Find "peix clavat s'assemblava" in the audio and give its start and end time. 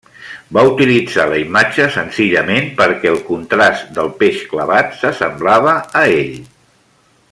4.23-5.81